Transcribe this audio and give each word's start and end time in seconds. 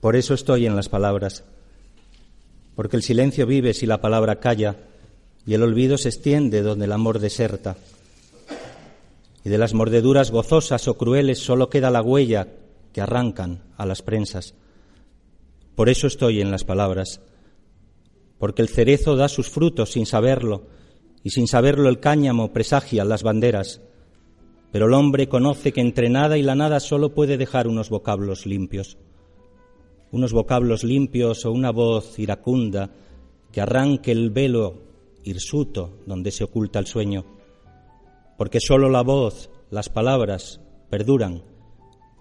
Por 0.00 0.14
eso 0.14 0.34
estoy 0.34 0.66
en 0.66 0.76
las 0.76 0.90
palabras, 0.90 1.42
porque 2.74 2.96
el 2.96 3.02
silencio 3.02 3.46
vive 3.46 3.72
si 3.72 3.86
la 3.86 4.02
palabra 4.02 4.40
calla 4.40 4.76
y 5.46 5.54
el 5.54 5.62
olvido 5.62 5.96
se 5.96 6.10
extiende 6.10 6.60
donde 6.60 6.84
el 6.84 6.92
amor 6.92 7.18
deserta. 7.18 7.76
Y 9.42 9.48
de 9.48 9.56
las 9.56 9.72
mordeduras 9.72 10.30
gozosas 10.30 10.86
o 10.86 10.98
crueles 10.98 11.38
solo 11.38 11.70
queda 11.70 11.90
la 11.90 12.02
huella 12.02 12.48
que 12.92 13.00
arrancan 13.00 13.62
a 13.78 13.86
las 13.86 14.02
prensas. 14.02 14.54
Por 15.74 15.88
eso 15.88 16.06
estoy 16.06 16.42
en 16.42 16.50
las 16.50 16.64
palabras, 16.64 17.22
porque 18.38 18.60
el 18.60 18.68
cerezo 18.68 19.16
da 19.16 19.30
sus 19.30 19.48
frutos 19.48 19.92
sin 19.92 20.04
saberlo, 20.04 20.66
y 21.22 21.30
sin 21.30 21.48
saberlo 21.48 21.88
el 21.88 22.00
cáñamo 22.00 22.52
presagia 22.52 23.04
las 23.06 23.22
banderas, 23.22 23.80
pero 24.72 24.86
el 24.86 24.94
hombre 24.94 25.28
conoce 25.28 25.72
que 25.72 25.80
entre 25.80 26.10
nada 26.10 26.36
y 26.36 26.42
la 26.42 26.54
nada 26.54 26.80
solo 26.80 27.14
puede 27.14 27.38
dejar 27.38 27.66
unos 27.66 27.88
vocablos 27.88 28.44
limpios 28.44 28.98
unos 30.16 30.32
vocablos 30.32 30.82
limpios 30.82 31.44
o 31.44 31.52
una 31.52 31.70
voz 31.70 32.18
iracunda 32.18 32.88
que 33.52 33.60
arranque 33.60 34.12
el 34.12 34.30
velo 34.30 34.78
hirsuto 35.24 35.98
donde 36.06 36.30
se 36.30 36.42
oculta 36.42 36.78
el 36.78 36.86
sueño, 36.86 37.26
porque 38.38 38.58
sólo 38.58 38.88
la 38.88 39.02
voz, 39.02 39.50
las 39.70 39.90
palabras, 39.90 40.62
perduran 40.88 41.42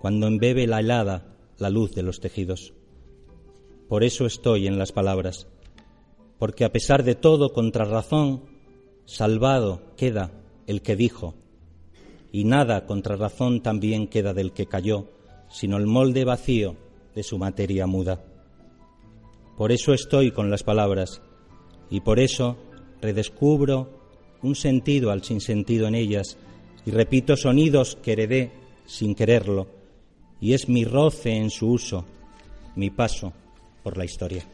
cuando 0.00 0.26
embebe 0.26 0.66
la 0.66 0.80
helada 0.80 1.36
la 1.58 1.70
luz 1.70 1.94
de 1.94 2.02
los 2.02 2.18
tejidos. 2.18 2.74
Por 3.88 4.02
eso 4.02 4.26
estoy 4.26 4.66
en 4.66 4.76
las 4.76 4.90
palabras, 4.90 5.46
porque 6.40 6.64
a 6.64 6.72
pesar 6.72 7.04
de 7.04 7.14
todo, 7.14 7.52
contra 7.52 7.84
razón, 7.84 8.42
salvado 9.04 9.82
queda 9.96 10.32
el 10.66 10.82
que 10.82 10.96
dijo, 10.96 11.36
y 12.32 12.42
nada 12.42 12.86
contra 12.86 13.14
razón 13.14 13.62
también 13.62 14.08
queda 14.08 14.34
del 14.34 14.52
que 14.52 14.66
cayó, 14.66 15.12
sino 15.48 15.76
el 15.76 15.86
molde 15.86 16.24
vacío 16.24 16.82
de 17.14 17.22
su 17.22 17.38
materia 17.38 17.86
muda. 17.86 18.24
Por 19.56 19.72
eso 19.72 19.92
estoy 19.92 20.32
con 20.32 20.50
las 20.50 20.62
palabras 20.62 21.22
y 21.90 22.00
por 22.00 22.18
eso 22.18 22.56
redescubro 23.00 23.88
un 24.42 24.54
sentido 24.54 25.10
al 25.10 25.22
sinsentido 25.22 25.86
en 25.86 25.94
ellas 25.94 26.36
y 26.84 26.90
repito 26.90 27.36
sonidos 27.36 27.96
que 28.02 28.12
heredé 28.12 28.52
sin 28.86 29.14
quererlo 29.14 29.68
y 30.40 30.52
es 30.52 30.68
mi 30.68 30.84
roce 30.84 31.30
en 31.30 31.50
su 31.50 31.70
uso, 31.70 32.04
mi 32.76 32.90
paso 32.90 33.32
por 33.82 33.96
la 33.96 34.04
historia. 34.04 34.44